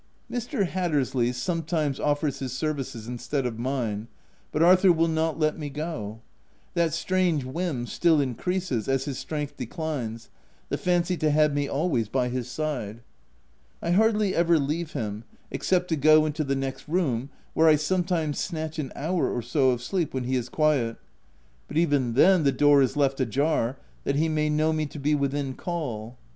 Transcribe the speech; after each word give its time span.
Mr. 0.31 0.65
Hatter 0.65 1.05
sley 1.05 1.31
sometimes 1.31 1.99
offers 1.99 2.39
his 2.39 2.53
services 2.53 3.07
instead 3.07 3.45
of 3.45 3.59
mine, 3.59 4.07
but 4.51 4.63
Arthur 4.63 4.91
will 4.91 5.07
not 5.07 5.37
let 5.37 5.59
me 5.59 5.69
go: 5.69 6.21
that 6.73 6.91
strange 6.91 7.43
whim 7.45 7.85
still 7.85 8.19
increases, 8.19 8.87
as 8.87 9.05
his 9.05 9.19
strength 9.19 9.55
declines— 9.57 10.31
the 10.69 10.77
fancy 10.79 11.15
to 11.17 11.29
have 11.29 11.53
me 11.53 11.67
always 11.67 12.09
by 12.09 12.29
his 12.29 12.49
side. 12.49 13.03
I 13.79 13.91
hardly 13.91 14.33
ever 14.33 14.57
leave 14.57 14.93
him, 14.93 15.23
except 15.51 15.87
to 15.89 15.95
go 15.95 16.25
into 16.25 16.43
the 16.43 16.55
next 16.55 16.89
room, 16.89 17.29
where 17.53 17.67
I 17.67 17.75
sometimes 17.75 18.39
snatch 18.39 18.79
an 18.79 18.91
hour 18.95 19.29
or 19.31 19.43
so 19.43 19.69
of 19.69 19.83
sleep 19.83 20.15
when 20.15 20.23
he 20.23 20.35
is 20.35 20.49
quiet; 20.49 20.97
but 21.67 21.77
even 21.77 22.13
then, 22.15 22.41
the 22.43 22.51
door 22.51 22.81
is 22.81 22.97
left 22.97 23.19
ajar 23.19 23.77
that 24.05 24.15
he 24.15 24.27
may 24.29 24.49
know 24.49 24.73
me 24.73 24.87
to 24.87 24.97
be 24.97 25.13
within 25.13 25.53
call. 25.53 26.17